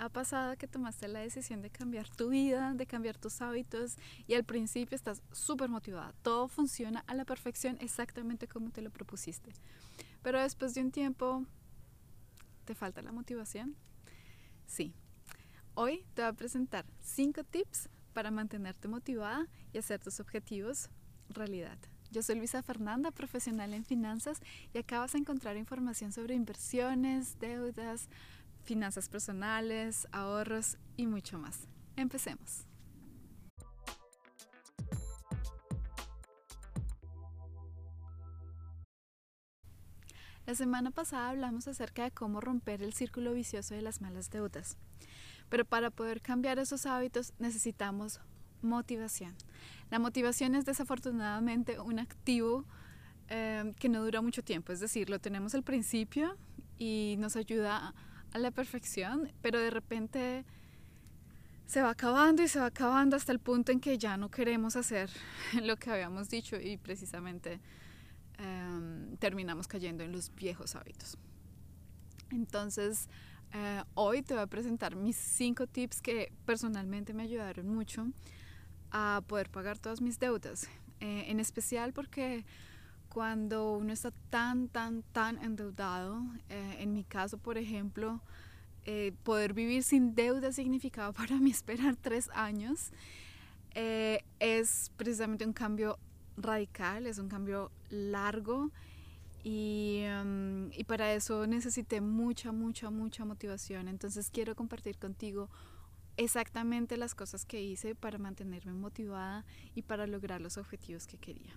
ha 0.00 0.08
pasado 0.08 0.56
que 0.56 0.66
tomaste 0.66 1.08
la 1.08 1.20
decisión 1.20 1.60
de 1.60 1.68
cambiar 1.68 2.08
tu 2.08 2.30
vida, 2.30 2.72
de 2.72 2.86
cambiar 2.86 3.18
tus 3.18 3.42
hábitos 3.42 3.96
y 4.26 4.34
al 4.34 4.44
principio 4.44 4.96
estás 4.96 5.22
súper 5.30 5.68
motivada? 5.68 6.14
Todo 6.22 6.48
funciona 6.48 7.04
a 7.06 7.14
la 7.14 7.26
perfección 7.26 7.76
exactamente 7.80 8.48
como 8.48 8.70
te 8.70 8.80
lo 8.80 8.90
propusiste. 8.90 9.52
Pero 10.22 10.40
después 10.40 10.72
de 10.72 10.80
un 10.80 10.90
tiempo, 10.90 11.44
¿te 12.64 12.74
falta 12.74 13.02
la 13.02 13.12
motivación? 13.12 13.76
Sí. 14.66 14.94
Hoy 15.74 16.06
te 16.14 16.22
voy 16.22 16.30
a 16.30 16.32
presentar 16.32 16.86
5 17.00 17.44
tips 17.44 17.90
para 18.14 18.30
mantenerte 18.30 18.88
motivada 18.88 19.48
y 19.72 19.78
hacer 19.78 20.00
tus 20.00 20.18
objetivos 20.18 20.88
realidad. 21.28 21.78
Yo 22.10 22.22
soy 22.22 22.36
Luisa 22.36 22.62
Fernanda, 22.62 23.12
profesional 23.12 23.72
en 23.72 23.84
finanzas 23.84 24.40
y 24.72 24.78
acá 24.78 24.98
vas 24.98 25.14
a 25.14 25.18
encontrar 25.18 25.56
información 25.56 26.10
sobre 26.10 26.34
inversiones, 26.34 27.38
deudas, 27.38 28.08
finanzas 28.64 29.08
personales, 29.08 30.06
ahorros 30.12 30.78
y 30.96 31.06
mucho 31.06 31.38
más. 31.38 31.68
Empecemos. 31.96 32.66
La 40.46 40.54
semana 40.56 40.90
pasada 40.90 41.28
hablamos 41.28 41.68
acerca 41.68 42.02
de 42.02 42.10
cómo 42.10 42.40
romper 42.40 42.82
el 42.82 42.92
círculo 42.92 43.34
vicioso 43.34 43.74
de 43.74 43.82
las 43.82 44.00
malas 44.00 44.30
deudas. 44.30 44.76
Pero 45.48 45.64
para 45.64 45.90
poder 45.90 46.20
cambiar 46.20 46.58
esos 46.58 46.86
hábitos 46.86 47.32
necesitamos 47.38 48.20
motivación. 48.62 49.34
La 49.90 49.98
motivación 49.98 50.54
es 50.54 50.64
desafortunadamente 50.64 51.78
un 51.78 51.98
activo 51.98 52.64
eh, 53.28 53.72
que 53.78 53.88
no 53.88 54.02
dura 54.02 54.22
mucho 54.22 54.42
tiempo, 54.42 54.72
es 54.72 54.80
decir, 54.80 55.08
lo 55.08 55.20
tenemos 55.20 55.54
al 55.54 55.62
principio 55.62 56.36
y 56.78 57.14
nos 57.18 57.36
ayuda 57.36 57.88
a 57.88 57.94
la 58.38 58.50
perfección, 58.50 59.32
pero 59.42 59.58
de 59.58 59.70
repente 59.70 60.44
se 61.66 61.82
va 61.82 61.90
acabando 61.90 62.42
y 62.42 62.48
se 62.48 62.58
va 62.58 62.66
acabando 62.66 63.16
hasta 63.16 63.32
el 63.32 63.38
punto 63.38 63.70
en 63.70 63.80
que 63.80 63.96
ya 63.96 64.16
no 64.16 64.30
queremos 64.30 64.76
hacer 64.76 65.10
lo 65.62 65.76
que 65.76 65.90
habíamos 65.90 66.28
dicho 66.28 66.56
y 66.60 66.76
precisamente 66.76 67.60
em, 68.38 69.16
terminamos 69.18 69.68
cayendo 69.68 70.02
en 70.02 70.12
los 70.12 70.34
viejos 70.34 70.74
hábitos. 70.74 71.16
Entonces, 72.30 73.08
eh, 73.52 73.82
hoy 73.94 74.22
te 74.22 74.34
voy 74.34 74.42
a 74.42 74.46
presentar 74.46 74.96
mis 74.96 75.16
cinco 75.16 75.66
tips 75.66 76.00
que 76.00 76.32
personalmente 76.44 77.12
me 77.12 77.24
ayudaron 77.24 77.68
mucho 77.68 78.06
a 78.90 79.22
poder 79.26 79.50
pagar 79.50 79.78
todas 79.78 80.00
mis 80.00 80.18
deudas. 80.18 80.68
Eh, 81.00 81.30
en 81.30 81.40
especial 81.40 81.92
porque 81.94 82.44
cuando 83.12 83.72
uno 83.72 83.92
está 83.92 84.12
tan, 84.30 84.68
tan, 84.68 85.02
tan 85.12 85.42
endeudado, 85.42 86.22
eh, 86.48 86.76
en 86.78 86.94
mi 86.94 87.04
caso, 87.04 87.36
por 87.36 87.58
ejemplo, 87.58 88.20
eh, 88.86 89.12
poder 89.24 89.52
vivir 89.52 89.82
sin 89.82 90.14
deuda 90.14 90.52
significaba 90.52 91.12
para 91.20 91.36
mí 91.36 91.50
esperar 91.50 91.96
tres 91.96 92.30
años. 92.32 92.90
es 93.74 94.90
precisamente 94.96 95.44
un 95.44 95.52
cambio 95.52 95.98
radical, 96.36 97.06
es 97.06 97.18
un 97.18 97.28
cambio 97.28 97.70
largo 97.90 98.70
y, 99.42 100.04
um, 100.20 100.70
y 100.72 100.84
para 100.84 101.14
eso 101.14 101.46
necesité 101.46 102.00
mucha, 102.00 102.52
mucha, 102.52 102.90
mucha 102.90 103.24
motivación. 103.24 103.88
Entonces 103.88 104.30
quiero 104.30 104.54
compartir 104.54 104.98
contigo 104.98 105.48
exactamente 106.16 106.96
las 106.96 107.14
cosas 107.14 107.46
que 107.46 107.62
hice 107.62 107.94
para 107.94 108.18
mantenerme 108.18 108.74
motivada 108.74 109.44
y 109.74 109.82
para 109.82 110.06
lograr 110.06 110.40
los 110.40 110.58
objetivos 110.58 111.06
que 111.06 111.16
quería. 111.16 111.56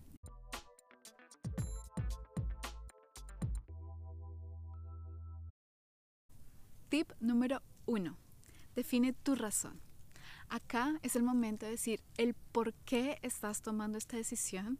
Tip 6.93 7.11
número 7.19 7.59
uno. 7.87 8.19
Define 8.75 9.13
tu 9.13 9.33
razón. 9.33 9.81
Acá 10.47 10.99
es 11.01 11.15
el 11.15 11.23
momento 11.23 11.65
de 11.65 11.71
decir 11.71 12.03
el 12.17 12.35
por 12.35 12.71
qué 12.85 13.17
estás 13.23 13.63
tomando 13.63 13.97
esta 13.97 14.15
decisión 14.15 14.77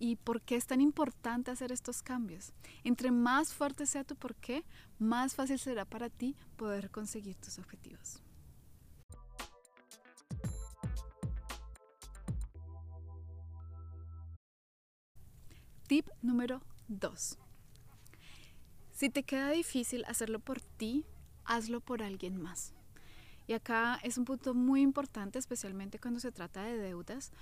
y 0.00 0.16
por 0.16 0.42
qué 0.42 0.56
es 0.56 0.66
tan 0.66 0.80
importante 0.80 1.52
hacer 1.52 1.70
estos 1.70 2.02
cambios. 2.02 2.52
Entre 2.82 3.12
más 3.12 3.54
fuerte 3.54 3.86
sea 3.86 4.02
tu 4.02 4.16
por 4.16 4.34
qué, 4.34 4.64
más 4.98 5.36
fácil 5.36 5.60
será 5.60 5.84
para 5.84 6.10
ti 6.10 6.34
poder 6.56 6.90
conseguir 6.90 7.36
tus 7.36 7.60
objetivos. 7.60 8.20
Tip 15.86 16.08
número 16.22 16.60
2. 16.88 17.38
Si 18.90 19.10
te 19.10 19.22
queda 19.22 19.50
difícil 19.50 20.04
hacerlo 20.06 20.40
por 20.40 20.60
ti, 20.60 21.06
hazlo 21.44 21.80
por 21.80 22.02
alguien 22.02 22.40
más. 22.40 22.72
Y 23.46 23.54
acá 23.54 23.98
es 24.02 24.18
un 24.18 24.24
punto 24.24 24.54
muy 24.54 24.82
importante, 24.82 25.38
especialmente 25.38 25.98
cuando 25.98 26.20
se 26.20 26.32
trata 26.32 26.62
de 26.62 26.78
deudas, 26.78 27.32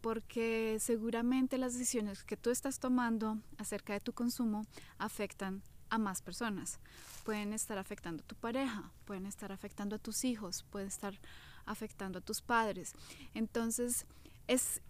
porque 0.00 0.78
seguramente 0.80 1.58
las 1.58 1.74
decisiones 1.74 2.24
que 2.24 2.36
tú 2.36 2.50
estás 2.50 2.78
tomando 2.78 3.38
acerca 3.58 3.92
de 3.92 4.00
tu 4.00 4.12
consumo 4.12 4.64
afectan 4.98 5.62
a 5.90 5.98
más 5.98 6.22
personas. 6.22 6.78
Pueden 7.24 7.52
estar 7.52 7.76
afectando 7.76 8.22
a 8.22 8.26
tu 8.26 8.34
pareja, 8.34 8.90
pueden 9.04 9.26
estar 9.26 9.52
afectando 9.52 9.96
a 9.96 9.98
tus 9.98 10.24
hijos, 10.24 10.64
pueden 10.70 10.88
estar 10.88 11.18
afectando 11.66 12.18
a 12.20 12.22
tus 12.22 12.40
padres. 12.40 12.94
Entonces, 13.34 14.06
es, 14.46 14.80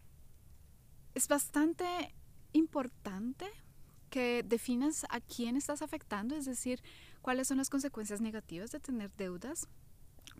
es 1.14 1.26
bastante 1.26 2.14
importante 2.52 3.46
que 4.10 4.44
definas 4.44 5.06
a 5.08 5.20
quién 5.20 5.56
estás 5.56 5.82
afectando, 5.82 6.36
es 6.36 6.44
decir, 6.44 6.82
cuáles 7.22 7.48
son 7.48 7.58
las 7.58 7.70
consecuencias 7.70 8.20
negativas 8.20 8.70
de 8.70 8.80
tener 8.80 9.10
deudas 9.16 9.68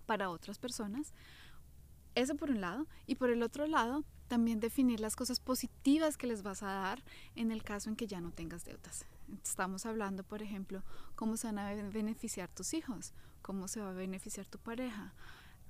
para 0.06 0.30
otras 0.30 0.58
personas. 0.58 1.12
Eso 2.14 2.34
por 2.36 2.50
un 2.50 2.60
lado. 2.60 2.86
Y 3.06 3.16
por 3.16 3.30
el 3.30 3.42
otro 3.42 3.66
lado, 3.66 4.04
también 4.28 4.60
definir 4.60 5.00
las 5.00 5.16
cosas 5.16 5.41
positivas 5.41 6.16
que 6.16 6.26
les 6.26 6.42
vas 6.42 6.62
a 6.62 6.66
dar 6.66 7.02
en 7.36 7.50
el 7.50 7.62
caso 7.62 7.88
en 7.88 7.96
que 7.96 8.06
ya 8.06 8.20
no 8.20 8.32
tengas 8.32 8.64
deudas. 8.64 9.04
Estamos 9.44 9.86
hablando, 9.86 10.24
por 10.24 10.42
ejemplo, 10.42 10.82
cómo 11.14 11.36
se 11.36 11.46
van 11.46 11.58
a 11.58 11.72
beneficiar 11.72 12.48
tus 12.48 12.74
hijos, 12.74 13.12
cómo 13.42 13.68
se 13.68 13.80
va 13.80 13.91
a 13.91 13.94
beneficiar 13.94 14.47
tu 14.47 14.58
pareja, 14.58 15.14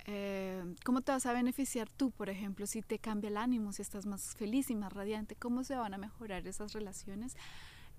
eh, 0.06 0.74
¿Cómo 0.84 1.02
te 1.02 1.12
vas 1.12 1.26
a 1.26 1.32
beneficiar 1.32 1.88
tú, 1.88 2.10
por 2.10 2.30
ejemplo, 2.30 2.66
si 2.66 2.82
te 2.82 2.98
cambia 2.98 3.28
el 3.28 3.36
ánimo, 3.36 3.72
si 3.72 3.82
estás 3.82 4.06
más 4.06 4.34
feliz 4.34 4.70
y 4.70 4.74
más 4.74 4.92
radiante? 4.92 5.36
¿Cómo 5.36 5.64
se 5.64 5.76
van 5.76 5.94
a 5.94 5.98
mejorar 5.98 6.46
esas 6.46 6.72
relaciones 6.72 7.36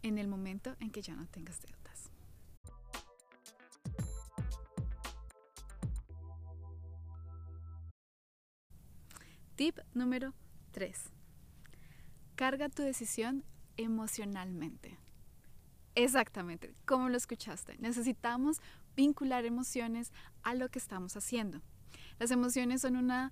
en 0.01 0.17
el 0.17 0.27
momento 0.27 0.75
en 0.79 0.91
que 0.91 1.01
ya 1.01 1.15
no 1.15 1.27
tengas 1.27 1.61
deudas? 1.61 1.90
Tip 9.61 9.77
número 9.93 10.33
3. 10.71 11.11
Carga 12.33 12.67
tu 12.67 12.81
decisión 12.81 13.43
emocionalmente. 13.77 14.97
Exactamente, 15.93 16.73
como 16.87 17.09
lo 17.09 17.17
escuchaste. 17.17 17.77
Necesitamos 17.77 18.57
vincular 18.95 19.45
emociones 19.45 20.13
a 20.41 20.55
lo 20.55 20.69
que 20.69 20.79
estamos 20.79 21.15
haciendo. 21.15 21.61
Las 22.17 22.31
emociones 22.31 22.81
son 22.81 22.95
una 22.95 23.31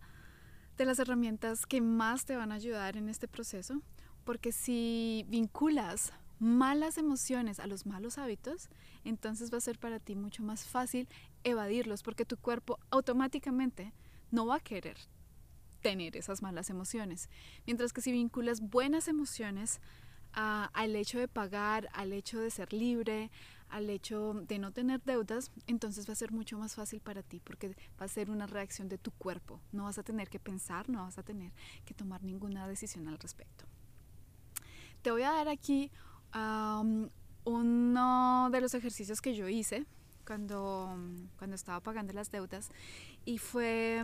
de 0.77 0.85
las 0.85 0.99
herramientas 0.99 1.65
que 1.65 1.81
más 1.81 2.25
te 2.25 2.35
van 2.35 2.51
a 2.51 2.57
ayudar 2.61 2.95
en 2.95 3.09
este 3.09 3.27
proceso, 3.27 3.81
porque 4.23 4.51
si 4.51 5.25
vinculas 5.29 6.13
malas 6.37 6.99
emociones 6.99 7.59
a 7.59 7.65
los 7.65 7.87
malos 7.87 8.19
hábitos, 8.19 8.69
entonces 9.03 9.51
va 9.51 9.57
a 9.57 9.61
ser 9.61 9.79
para 9.79 9.97
ti 9.97 10.13
mucho 10.13 10.43
más 10.43 10.65
fácil 10.65 11.07
evadirlos, 11.43 12.03
porque 12.03 12.23
tu 12.23 12.37
cuerpo 12.37 12.77
automáticamente 12.91 13.95
no 14.29 14.45
va 14.45 14.57
a 14.57 14.59
querer 14.59 14.95
tener 15.81 16.17
esas 16.17 16.41
malas 16.41 16.69
emociones. 16.69 17.29
Mientras 17.65 17.93
que 17.93 18.01
si 18.01 18.11
vinculas 18.11 18.61
buenas 18.61 19.07
emociones 19.07 19.81
al 20.33 20.95
hecho 20.95 21.19
de 21.19 21.27
pagar, 21.27 21.89
al 21.93 22.13
hecho 22.13 22.39
de 22.39 22.51
ser 22.51 22.71
libre, 22.71 23.31
al 23.69 23.89
hecho 23.89 24.33
de 24.33 24.59
no 24.59 24.71
tener 24.71 25.01
deudas, 25.03 25.51
entonces 25.67 26.07
va 26.07 26.13
a 26.13 26.15
ser 26.15 26.31
mucho 26.31 26.57
más 26.57 26.75
fácil 26.75 27.01
para 27.01 27.23
ti 27.23 27.39
porque 27.43 27.75
va 27.99 28.05
a 28.05 28.07
ser 28.07 28.29
una 28.31 28.47
reacción 28.47 28.89
de 28.89 28.97
tu 28.97 29.11
cuerpo. 29.11 29.59
No 29.71 29.83
vas 29.83 29.97
a 29.97 30.03
tener 30.03 30.29
que 30.29 30.39
pensar, 30.39 30.89
no 30.89 31.03
vas 31.03 31.17
a 31.17 31.23
tener 31.23 31.51
que 31.85 31.93
tomar 31.93 32.23
ninguna 32.23 32.67
decisión 32.67 33.07
al 33.07 33.17
respecto. 33.19 33.65
Te 35.01 35.11
voy 35.11 35.23
a 35.23 35.31
dar 35.31 35.47
aquí 35.47 35.91
uno 37.43 38.49
de 38.51 38.61
los 38.61 38.73
ejercicios 38.73 39.21
que 39.21 39.35
yo 39.35 39.47
hice 39.47 39.85
cuando, 40.25 40.95
cuando 41.37 41.55
estaba 41.55 41.79
pagando 41.79 42.13
las 42.13 42.31
deudas 42.31 42.69
y 43.25 43.37
fue 43.39 44.03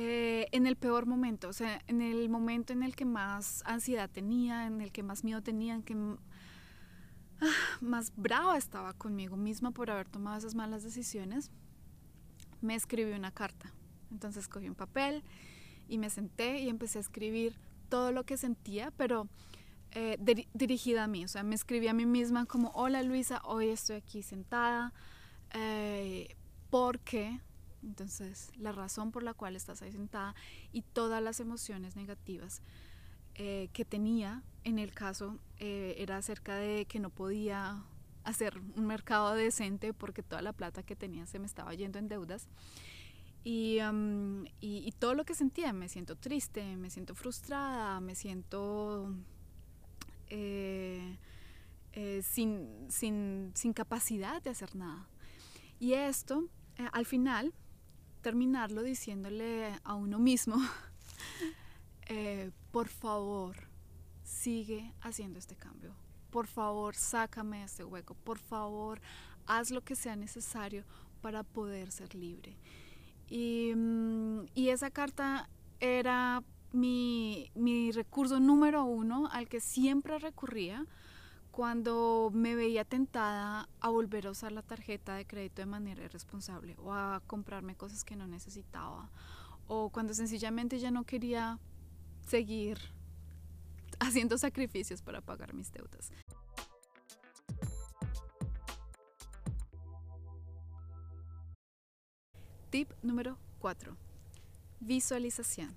eh, 0.00 0.46
en 0.52 0.68
el 0.68 0.76
peor 0.76 1.06
momento, 1.06 1.48
o 1.48 1.52
sea, 1.52 1.82
en 1.88 2.00
el 2.02 2.28
momento 2.28 2.72
en 2.72 2.84
el 2.84 2.94
que 2.94 3.04
más 3.04 3.64
ansiedad 3.66 4.08
tenía, 4.08 4.68
en 4.68 4.80
el 4.80 4.92
que 4.92 5.02
más 5.02 5.24
miedo 5.24 5.42
tenía, 5.42 5.74
en 5.74 5.82
que 5.82 5.96
más 7.80 8.12
brava 8.14 8.56
estaba 8.56 8.92
conmigo 8.92 9.36
misma 9.36 9.72
por 9.72 9.90
haber 9.90 10.08
tomado 10.08 10.38
esas 10.38 10.54
malas 10.54 10.84
decisiones, 10.84 11.50
me 12.60 12.76
escribí 12.76 13.10
una 13.10 13.32
carta. 13.32 13.74
Entonces 14.12 14.46
cogí 14.46 14.68
un 14.68 14.76
papel 14.76 15.24
y 15.88 15.98
me 15.98 16.10
senté 16.10 16.60
y 16.60 16.68
empecé 16.68 16.98
a 16.98 17.00
escribir 17.00 17.58
todo 17.88 18.12
lo 18.12 18.22
que 18.22 18.36
sentía, 18.36 18.92
pero 18.92 19.26
eh, 19.90 20.16
dirigida 20.54 21.02
a 21.02 21.08
mí. 21.08 21.24
O 21.24 21.28
sea, 21.28 21.42
me 21.42 21.56
escribí 21.56 21.88
a 21.88 21.92
mí 21.92 22.06
misma 22.06 22.46
como, 22.46 22.70
hola 22.70 23.02
Luisa, 23.02 23.40
hoy 23.42 23.70
estoy 23.70 23.96
aquí 23.96 24.22
sentada 24.22 24.92
eh, 25.54 26.36
porque 26.70 27.40
Entonces, 27.82 28.50
la 28.56 28.72
razón 28.72 29.12
por 29.12 29.22
la 29.22 29.34
cual 29.34 29.56
estás 29.56 29.82
ahí 29.82 29.92
sentada 29.92 30.34
y 30.72 30.82
todas 30.82 31.22
las 31.22 31.40
emociones 31.40 31.96
negativas 31.96 32.62
eh, 33.34 33.68
que 33.72 33.84
tenía 33.84 34.42
en 34.64 34.80
el 34.80 34.92
caso 34.92 35.38
eh, 35.58 35.94
era 35.98 36.16
acerca 36.16 36.56
de 36.56 36.86
que 36.86 36.98
no 36.98 37.10
podía 37.10 37.84
hacer 38.24 38.60
un 38.74 38.84
mercado 38.86 39.32
decente 39.34 39.94
porque 39.94 40.24
toda 40.24 40.42
la 40.42 40.52
plata 40.52 40.82
que 40.82 40.96
tenía 40.96 41.24
se 41.26 41.38
me 41.38 41.46
estaba 41.46 41.72
yendo 41.74 42.00
en 42.00 42.08
deudas. 42.08 42.48
Y, 43.44 43.78
y, 44.60 44.92
todo 44.98 45.14
lo 45.14 45.24
que 45.24 45.34
sentía, 45.34 45.72
me 45.72 45.88
siento 45.88 46.16
triste, 46.16 46.76
me 46.76 46.90
siento 46.90 47.14
frustrada, 47.14 48.00
me 48.00 48.14
siento 48.14 49.14
eh, 50.26 51.16
sin, 52.22 52.86
sin, 52.90 53.52
sin, 53.54 53.72
capacidad 53.72 54.42
de 54.42 54.50
hacer 54.50 54.74
nada. 54.76 55.08
Y 55.78 55.94
esto, 55.94 56.48
al 56.92 57.06
final, 57.06 57.54
terminarlo 58.18 58.82
diciéndole 58.82 59.72
a 59.84 59.94
uno 59.94 60.18
mismo, 60.18 60.56
eh, 62.08 62.50
por 62.70 62.88
favor, 62.88 63.56
sigue 64.22 64.92
haciendo 65.00 65.38
este 65.38 65.56
cambio. 65.56 65.94
Por 66.30 66.46
favor, 66.46 66.94
sácame 66.94 67.58
de 67.58 67.64
este 67.64 67.84
hueco. 67.84 68.14
Por 68.14 68.38
favor, 68.38 69.00
haz 69.46 69.70
lo 69.70 69.82
que 69.82 69.96
sea 69.96 70.16
necesario 70.16 70.84
para 71.20 71.42
poder 71.42 71.90
ser 71.90 72.14
libre. 72.14 72.56
Y, 73.28 73.72
mm, 73.74 74.46
y 74.54 74.68
esa 74.68 74.90
carta 74.90 75.48
era 75.80 76.42
mi, 76.72 77.50
mi 77.54 77.92
recurso 77.92 78.40
número 78.40 78.84
uno 78.84 79.28
al 79.32 79.48
que 79.48 79.60
siempre 79.60 80.18
recurría 80.18 80.86
cuando 81.58 82.30
me 82.32 82.54
veía 82.54 82.84
tentada 82.84 83.68
a 83.80 83.88
volver 83.88 84.28
a 84.28 84.30
usar 84.30 84.52
la 84.52 84.62
tarjeta 84.62 85.16
de 85.16 85.26
crédito 85.26 85.60
de 85.60 85.66
manera 85.66 86.04
irresponsable 86.04 86.76
o 86.78 86.94
a 86.94 87.20
comprarme 87.26 87.74
cosas 87.74 88.04
que 88.04 88.14
no 88.14 88.28
necesitaba 88.28 89.10
o 89.66 89.90
cuando 89.90 90.14
sencillamente 90.14 90.78
ya 90.78 90.92
no 90.92 91.02
quería 91.02 91.58
seguir 92.24 92.78
haciendo 93.98 94.38
sacrificios 94.38 95.02
para 95.02 95.20
pagar 95.20 95.52
mis 95.52 95.72
deudas. 95.72 96.12
Tip 102.70 102.92
número 103.02 103.36
4. 103.58 103.96
Visualización. 104.78 105.76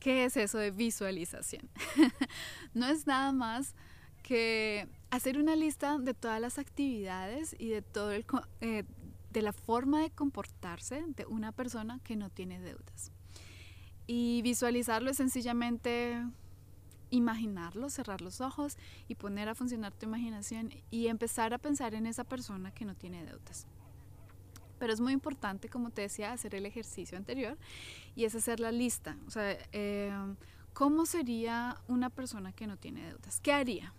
¿Qué 0.00 0.26
es 0.26 0.36
eso 0.36 0.58
de 0.58 0.70
visualización? 0.70 1.70
no 2.74 2.86
es 2.88 3.06
nada 3.06 3.32
más 3.32 3.74
que 4.22 4.86
hacer 5.10 5.38
una 5.38 5.56
lista 5.56 5.98
de 5.98 6.14
todas 6.14 6.40
las 6.40 6.58
actividades 6.58 7.54
y 7.58 7.68
de 7.68 7.82
todo 7.82 8.12
el, 8.12 8.24
eh, 8.60 8.84
de 9.30 9.42
la 9.42 9.52
forma 9.52 10.00
de 10.00 10.10
comportarse 10.10 11.04
de 11.08 11.26
una 11.26 11.52
persona 11.52 12.00
que 12.04 12.16
no 12.16 12.30
tiene 12.30 12.60
deudas. 12.60 13.12
Y 14.06 14.42
visualizarlo 14.42 15.10
es 15.10 15.18
sencillamente 15.18 16.22
imaginarlo, 17.10 17.90
cerrar 17.90 18.20
los 18.20 18.40
ojos 18.40 18.76
y 19.06 19.14
poner 19.14 19.48
a 19.48 19.54
funcionar 19.54 19.92
tu 19.92 20.06
imaginación 20.06 20.72
y 20.90 21.08
empezar 21.08 21.54
a 21.54 21.58
pensar 21.58 21.94
en 21.94 22.06
esa 22.06 22.24
persona 22.24 22.72
que 22.72 22.84
no 22.84 22.94
tiene 22.94 23.24
deudas. 23.24 23.66
Pero 24.78 24.92
es 24.92 25.00
muy 25.00 25.12
importante, 25.12 25.68
como 25.68 25.90
te 25.90 26.02
decía, 26.02 26.32
hacer 26.32 26.54
el 26.54 26.66
ejercicio 26.66 27.18
anterior 27.18 27.58
y 28.14 28.24
es 28.24 28.34
hacer 28.34 28.60
la 28.60 28.72
lista. 28.72 29.16
O 29.26 29.30
sea, 29.30 29.58
eh, 29.72 30.12
¿cómo 30.72 31.04
sería 31.04 31.76
una 31.88 32.10
persona 32.10 32.52
que 32.52 32.66
no 32.66 32.76
tiene 32.76 33.06
deudas? 33.06 33.40
¿Qué 33.40 33.52
haría? 33.52 33.92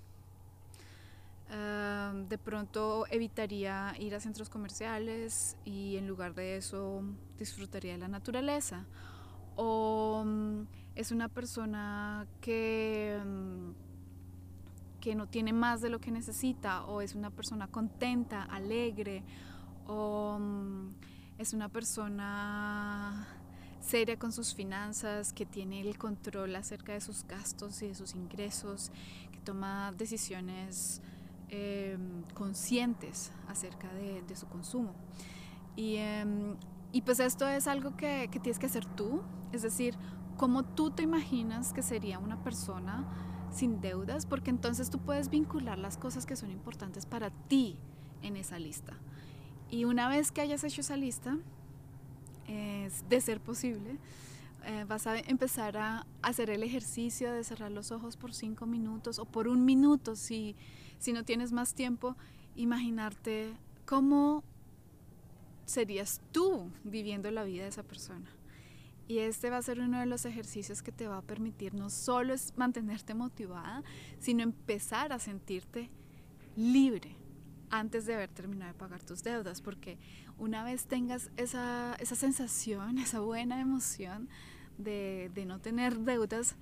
De 1.50 2.38
pronto 2.38 3.06
evitaría 3.10 3.96
ir 4.00 4.14
a 4.14 4.20
centros 4.20 4.50
comerciales 4.50 5.58
y 5.66 5.98
en 5.98 6.08
lugar 6.08 6.36
de 6.36 6.58
eso 6.58 7.02
disfrutaría 7.38 7.94
de 7.94 7.98
la 7.98 8.08
naturaleza. 8.08 8.86
O 9.56 10.24
mm, 10.26 10.62
es 10.96 11.12
una 11.12 11.28
persona 11.28 12.28
que, 12.40 13.20
mm, 13.26 13.72
que 15.00 15.16
no 15.16 15.28
tiene 15.28 15.52
más 15.52 15.82
de 15.82 15.90
lo 15.90 16.00
que 16.00 16.12
necesita, 16.12 16.86
o 16.86 17.02
es 17.02 17.16
una 17.16 17.32
persona 17.32 17.68
contenta, 17.68 18.44
alegre, 18.44 19.24
o 19.88 20.38
mm, 20.40 20.90
es 21.40 21.54
una 21.54 21.70
persona 21.70 23.28
seria 23.80 24.20
con 24.20 24.32
sus 24.32 24.54
finanzas, 24.54 25.34
que 25.34 25.46
tiene 25.46 25.82
el 25.82 25.98
control 25.98 26.56
acerca 26.56 26.94
de 26.94 27.02
sus 27.02 27.26
gastos 27.26 27.82
y 27.82 27.88
de 27.88 27.96
sus 27.96 28.14
ingresos, 28.14 28.92
que 29.32 29.40
toma 29.40 29.94
decisiones 29.98 31.02
Em, 31.52 32.22
conscientes 32.36 33.32
acerca 33.48 33.92
de, 33.94 34.36
su 34.36 34.48
consumo. 34.48 34.94
Y, 35.76 35.96
em, 35.96 36.56
y, 36.92 37.02
pues 37.02 37.20
esto 37.20 37.48
es 37.48 37.68
algo 37.68 37.98
que, 37.98 38.30
que, 38.32 38.40
tienes 38.40 38.60
que 38.60 38.68
hacer 38.68 38.86
tú, 38.86 39.24
es 39.52 39.64
decir, 39.64 39.96
cómo 40.38 40.64
tú 40.64 40.92
te 40.92 41.02
imaginas 41.02 41.74
que 41.74 41.82
sería 41.82 42.20
una 42.20 42.44
persona 42.44 43.08
sin 43.52 43.82
deudas, 43.82 44.28
porque 44.28 44.52
entonces 44.52 44.92
tú 44.92 45.00
puedes 45.00 45.32
vincular 45.32 45.80
las 45.80 45.98
cosas 45.98 46.28
que 46.28 46.36
son 46.36 46.52
importantes 46.52 47.08
para 47.08 47.32
ti 47.32 47.80
en 48.22 48.38
esa 48.38 48.60
lista. 48.60 48.94
Y 49.72 49.86
una 49.86 50.08
vez 50.08 50.32
que 50.32 50.42
hayas 50.42 50.64
hecho 50.64 50.82
esa 50.82 50.98
lista, 50.98 51.36
es 52.48 53.10
de 53.10 53.22
ser 53.22 53.42
posible, 53.42 53.98
eh, 54.66 54.86
vas 54.88 55.08
a 55.08 55.18
empezar 55.18 55.78
a 55.78 56.06
hacer 56.22 56.52
el 56.52 56.62
ejercicio 56.62 57.34
de 57.34 57.44
cerrar 57.44 57.72
los 57.72 57.92
ojos 57.92 58.18
por 58.18 58.36
cinco 58.36 58.68
minutos 58.68 59.18
o 59.18 59.26
por 59.26 59.48
un 59.48 59.66
minuto 59.66 60.16
si, 60.16 60.56
si 61.00 61.14
no 61.14 61.24
tienes 61.24 61.52
más 61.52 61.74
tiempo, 61.74 62.16
imaginarte 62.56 63.54
cómo 63.86 64.44
serías 65.66 66.22
tú 66.32 66.70
viviendo 66.84 67.32
la 67.32 67.44
vida 67.44 67.64
de 67.64 67.70
esa 67.70 67.84
persona. 67.84 68.30
Y 69.08 69.20
este 69.20 69.50
va 69.50 69.58
a 69.58 69.62
ser 69.62 69.80
uno 69.80 70.00
de 70.00 70.06
los 70.06 70.26
ejercicios 70.26 70.84
que 70.84 70.92
te 70.92 71.08
va 71.08 71.18
a 71.18 71.22
permitir 71.24 71.74
no 71.74 71.90
solo 71.90 72.34
es 72.34 72.54
mantenerte 72.58 73.16
motivada, 73.16 73.84
sino 74.20 74.44
empezar 74.44 75.12
a 75.12 75.20
sentirte 75.20 75.90
libre 76.56 77.16
antes 77.72 78.06
de 78.06 78.14
haber 78.14 78.30
terminado 78.30 78.74
de 78.74 78.78
pagar 78.78 79.02
tus 79.02 79.24
deudas, 79.24 79.62
porque 79.62 79.98
una 80.38 80.64
vez 80.64 80.86
tengas 80.86 81.32
esa, 81.38 81.96
esa 82.00 82.16
sensación, 82.16 82.98
esa 83.00 83.20
buena 83.20 83.60
emoción 83.62 84.30
de, 84.78 85.32
de 85.34 85.46
no 85.46 85.60
tener 85.60 86.00
deudas, 86.00 86.56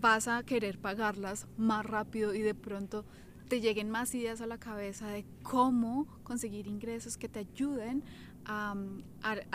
vas 0.00 0.28
a 0.28 0.42
querer 0.44 0.78
pagarlas 0.78 1.46
más 1.56 1.84
rápido 1.84 2.34
y 2.34 2.40
de 2.40 2.54
pronto 2.54 3.04
te 3.52 3.60
lleguen 3.60 3.90
más 3.90 4.14
ideas 4.14 4.40
a 4.40 4.46
la 4.46 4.56
cabeza 4.56 5.08
de 5.08 5.26
cómo 5.42 6.06
conseguir 6.22 6.66
ingresos 6.66 7.18
que 7.18 7.28
te 7.28 7.40
ayuden 7.40 8.02
a, 8.46 8.74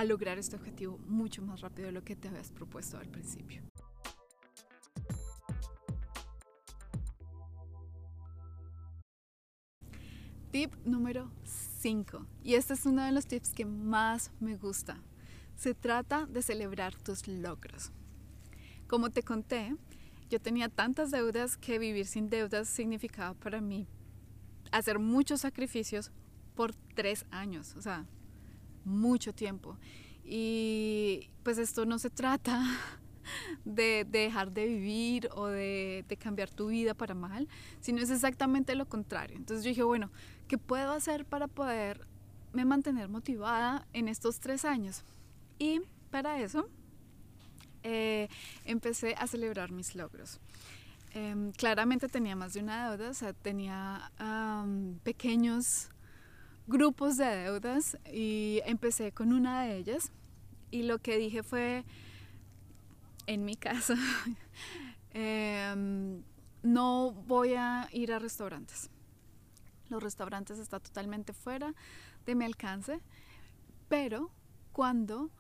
lograr 0.06 0.38
este 0.38 0.56
objetivo 0.56 1.00
mucho 1.08 1.42
más 1.42 1.62
rápido 1.62 1.88
de 1.88 1.94
lo 1.94 2.04
que 2.04 2.16
te 2.16 2.28
habías 2.28 2.52
propuesto 2.52 3.00
al 3.00 3.08
principio. 3.08 3.64
Tip 10.52 10.76
número 10.86 11.32
5. 11.80 12.24
Y 12.44 12.54
este 12.54 12.76
es 12.76 12.86
uno 12.86 13.04
de 13.04 13.12
los 13.12 13.26
tips 13.26 13.52
que 13.52 13.66
más 13.66 14.30
me 14.40 14.58
gusta. 14.58 15.02
Se 15.56 15.74
trata 15.74 16.28
de 16.28 16.44
celebrar 16.44 16.96
tus 16.98 17.28
logros. 17.28 17.92
Como 18.88 19.10
te 19.10 19.24
conté, 19.24 19.76
yo 20.30 20.42
tenía 20.42 20.68
tantas 20.68 21.10
deudas 21.10 21.56
que 21.56 21.80
vivir 21.80 22.06
sin 22.06 22.30
deudas 22.30 22.68
significaba 22.68 23.34
para 23.34 23.62
mí 23.62 23.88
hacer 24.72 25.00
muchos 25.00 25.42
sacrificios 25.42 26.12
por 26.56 26.74
tres 26.96 27.26
años, 27.32 27.76
o 27.76 27.82
sea, 27.82 28.06
mucho 28.84 29.34
tiempo. 29.34 29.78
Y 30.24 31.30
pues 31.44 31.58
esto 31.58 31.86
no 31.86 32.00
se 32.00 32.10
trata 32.10 32.64
de, 33.66 34.06
dejar 34.10 34.52
de 34.52 34.68
vivir 34.68 35.30
o 35.36 35.48
de, 35.48 36.06
cambiar 36.20 36.50
tu 36.50 36.68
vida 36.68 36.94
para 36.94 37.14
mal, 37.14 37.48
sino 37.80 38.02
es 38.02 38.10
exactamente 38.10 38.76
lo 38.76 38.88
contrario. 38.88 39.38
Entonces 39.38 39.64
yo 39.64 39.70
dije, 39.70 39.84
bueno, 39.84 40.12
¿qué 40.48 40.58
puedo 40.58 40.92
hacer 40.92 41.26
para 41.26 41.48
poderme 41.48 42.66
mantener 42.66 43.08
motivada 43.08 43.88
en 43.94 44.08
estos 44.08 44.40
tres 44.40 44.66
años? 44.66 45.04
Y 45.60 45.82
para 46.12 46.42
eso 46.42 46.68
eh, 47.84 48.28
empecé 48.66 49.16
a 49.18 49.28
celebrar 49.28 49.72
mis 49.72 49.96
logros. 49.96 50.40
Em, 51.12 51.52
claramente 51.54 52.10
tenía 52.10 52.36
más 52.36 52.54
de 52.54 52.60
una 52.60 52.90
deuda, 52.90 53.10
o 53.10 53.14
sea, 53.14 53.34
tenía 53.34 54.12
pequeños 55.04 55.90
grupos 56.68 57.18
de 57.18 57.26
deudas 57.26 57.98
y 58.12 58.62
empecé 58.66 59.14
con 59.14 59.32
una 59.32 59.64
de 59.64 59.78
ellas 59.78 60.12
y 60.70 60.84
lo 60.84 61.00
que 61.00 61.18
dije 61.18 61.44
fue, 61.44 61.86
en 63.26 63.46
mi 63.46 63.56
caso, 63.56 63.94
em, 65.12 66.24
no 66.62 67.12
voy 67.12 67.54
a 67.54 67.88
ir 67.94 68.12
a 68.12 68.20
restaurantes. 68.20 68.90
Los 69.90 70.04
restaurantes 70.04 70.60
están 70.60 70.82
totalmente 70.82 71.32
fuera 71.32 71.74
de 72.26 72.36
mi 72.36 72.44
alcance, 72.44 73.00
pero 73.88 74.30
cuando 74.74 75.32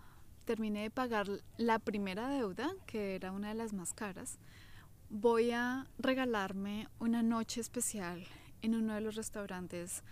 terminé 0.45 0.83
de 0.83 0.89
pagar 0.89 1.27
la 1.57 1.77
primera 1.79 2.29
deuda, 2.29 2.71
que 2.86 3.15
era 3.15 3.33
una 3.33 3.50
de 3.50 3.55
las 3.55 3.74
más 3.74 3.93
caras, 3.93 4.39
voy 5.09 5.51
a 5.51 5.87
regalarme 5.97 6.87
una 6.99 7.23
noche 7.23 7.61
especial 7.61 8.25
en 8.61 8.75
uno 8.75 8.93
de 8.93 9.01
los 9.01 9.15
restaurantes 9.15 10.03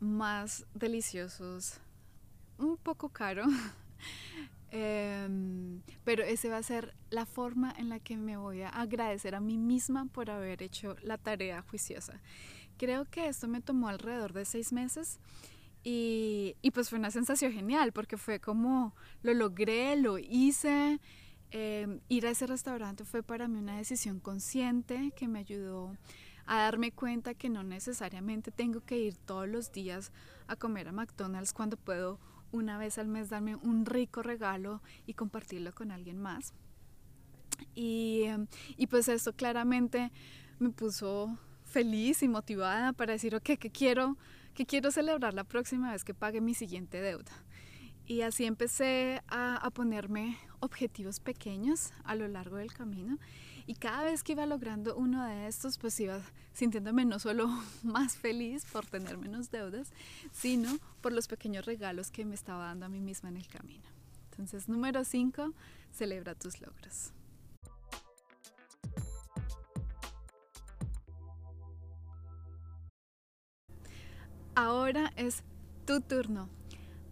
más 0.00 0.66
deliciosos, 0.74 1.80
un 2.58 2.76
poco 2.76 3.08
caro, 3.08 3.44
Em, 4.74 5.82
pero 6.02 6.24
ese 6.24 6.48
va 6.48 6.56
a 6.56 6.62
ser 6.62 6.94
la 7.10 7.26
forma 7.26 7.74
en 7.76 7.90
la 7.90 8.00
que 8.00 8.16
me 8.16 8.38
voy 8.38 8.62
a 8.62 8.70
agradecer 8.70 9.34
a 9.34 9.40
mí 9.40 9.58
misma 9.58 10.06
por 10.06 10.30
haber 10.30 10.62
hecho 10.62 10.96
la 11.02 11.18
tarea 11.18 11.60
juiciosa. 11.60 12.22
Creo 12.78 13.04
que 13.04 13.28
esto 13.28 13.48
me 13.48 13.60
tomó 13.60 13.88
alrededor 13.88 14.32
de 14.32 14.46
seis 14.46 14.72
meses 14.72 15.20
y, 15.84 16.56
y 16.62 16.70
pues 16.70 16.88
fue 16.88 16.98
una 16.98 17.10
sensación 17.10 17.52
genial 17.52 17.92
porque 17.92 18.16
fue 18.16 18.40
como 18.40 18.94
lo 19.22 19.34
logré, 19.34 19.94
lo 19.96 20.16
hice. 20.16 21.00
Em, 21.54 22.00
ir 22.08 22.26
a 22.26 22.30
ese 22.30 22.46
restaurante 22.46 23.04
fue 23.04 23.22
para 23.22 23.46
mí 23.46 23.58
una 23.58 23.76
decisión 23.76 24.20
consciente 24.20 25.12
que 25.14 25.28
me 25.28 25.40
ayudó 25.40 25.94
a 26.46 26.62
darme 26.62 26.92
cuenta 26.92 27.34
que 27.34 27.50
no 27.50 27.62
necesariamente 27.62 28.50
tengo 28.50 28.80
que 28.80 28.98
ir 28.98 29.16
todos 29.18 29.46
los 29.46 29.70
días 29.70 30.12
a 30.46 30.56
comer 30.56 30.88
a 30.88 30.92
McDonald's 30.92 31.52
cuando 31.52 31.76
puedo 31.76 32.18
una 32.52 32.78
vez 32.78 32.96
al 32.96 33.08
mes 33.08 33.28
darme 33.28 33.56
un 33.56 33.84
rico 33.84 34.22
regalo 34.22 34.80
y 35.06 35.12
compartirlo 35.12 35.72
con 35.74 35.90
alguien 35.90 36.18
más. 36.18 36.54
Y, 37.74 38.22
em, 38.24 38.46
y 38.78 38.86
pues 38.86 39.08
esto 39.08 39.34
claramente 39.34 40.10
me 40.58 40.70
puso 40.70 41.38
feliz 41.64 42.22
y 42.22 42.28
motivada 42.28 42.94
para 42.94 43.12
decir, 43.12 43.34
ok, 43.34 43.58
que 43.58 43.70
quiero, 43.70 44.16
que 44.54 44.64
quiero 44.64 44.90
celebrar 44.90 45.34
la 45.34 45.44
próxima 45.44 45.92
vez 45.92 46.02
que 46.02 46.14
pague 46.14 46.40
mi 46.40 46.54
siguiente 46.54 47.00
deuda. 47.02 47.32
Y 48.06 48.22
así 48.22 48.44
empecé 48.44 49.22
a, 49.28 49.56
a, 49.56 49.70
ponerme 49.70 50.36
objetivos 50.60 51.20
pequeños 51.20 51.92
a 52.04 52.14
lo 52.14 52.28
largo 52.28 52.56
del 52.56 52.72
camino. 52.72 53.18
Y 53.66 53.74
cada 53.74 54.02
vez 54.04 54.22
que 54.22 54.32
iba 54.32 54.44
logrando 54.44 54.96
uno 54.96 55.24
de 55.24 55.46
estos, 55.46 55.78
pues 55.78 55.98
iba 56.00 56.20
sintiéndome 56.52 57.04
no 57.04 57.18
solo 57.18 57.48
más 57.82 58.16
feliz 58.16 58.64
por 58.66 58.86
tener 58.86 59.18
menos 59.18 59.50
deudas, 59.50 59.92
sino 60.32 60.78
por 61.00 61.12
los 61.12 61.28
pequeños 61.28 61.64
regalos 61.64 62.10
que 62.10 62.24
me 62.24 62.34
estaba 62.34 62.66
dando 62.66 62.86
a 62.86 62.88
mí 62.88 63.00
misma 63.00 63.28
en 63.28 63.36
el 63.36 63.46
camino. 63.46 63.84
Entonces, 64.30 64.68
número 64.68 65.04
5, 65.04 65.52
celebra 65.92 66.34
tus 66.34 66.60
logros. 66.60 67.12
Ahora 74.54 75.12
es 75.16 75.42
tu 75.86 76.00
turno. 76.00 76.48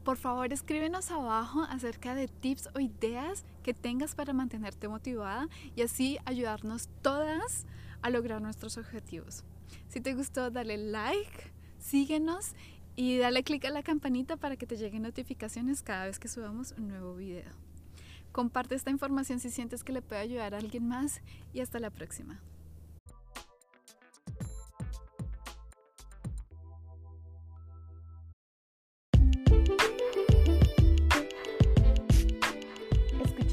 Por 0.05 0.17
favor, 0.17 0.51
escríbenos 0.53 1.11
abajo 1.11 1.63
acerca 1.69 2.15
de 2.15 2.27
tips 2.27 2.71
o 2.75 2.81
ideas 2.81 3.45
que 3.63 3.75
tengas 3.75 4.15
para 4.15 4.33
mantenerte 4.33 4.89
motivada 4.89 5.49
y 5.77 5.83
así 5.83 6.19
ayudarnos 6.25 6.89
todas 7.03 7.67
a 8.01 8.09
lograr 8.09 8.41
nuestros 8.41 8.79
objetivos. 8.79 9.45
Si 9.89 10.01
te 10.01 10.15
gustó, 10.15 10.51
dale 10.51 10.79
like, 10.79 11.53
síguenos 11.79 12.55
y 12.97 13.19
dale 13.19 13.43
click 13.43 13.67
a 13.67 13.71
la 13.71 13.83
campanita 13.83 14.37
para 14.37 14.57
que 14.57 14.67
te 14.67 14.77
lleguen 14.77 15.03
notificaciones 15.03 15.83
cada 15.83 16.07
vez 16.07 16.19
que 16.19 16.29
subamos 16.29 16.73
un 16.79 16.89
nuevo 16.89 17.15
video. 17.15 17.51
Comparte 18.33 18.77
esta 18.77 18.91
información 18.91 19.39
si 19.39 19.51
sientes 19.51 19.85
que 19.85 19.93
le 19.93 20.03
puede 20.03 20.23
ayudar 20.23 20.55
a 20.55 20.59
alguien 20.59 20.89
más 20.89 21.21
y 21.53 21.61
hasta 21.61 21.79
la 21.79 21.91
próxima. 21.91 22.41